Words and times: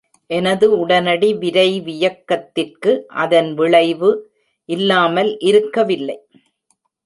எனது 0.29 0.67
உடனடி 0.79 1.29
விரைவியக்கத்திற்கு 1.33 2.91
அதன் 3.15 3.53
விளைவு 3.53 4.11
இல்லாமல் 4.69 5.31
இருக்கவில்லை. 5.39 6.19